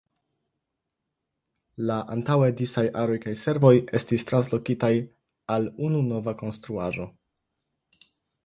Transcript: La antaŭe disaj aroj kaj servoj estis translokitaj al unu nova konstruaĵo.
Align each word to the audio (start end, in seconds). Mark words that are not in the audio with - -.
La 1.89 1.97
antaŭe 2.15 2.47
disaj 2.63 2.85
aroj 3.03 3.19
kaj 3.27 3.35
servoj 3.43 3.73
estis 3.99 4.27
translokitaj 4.31 4.93
al 5.57 5.71
unu 5.89 6.03
nova 6.09 6.35
konstruaĵo. 6.45 7.11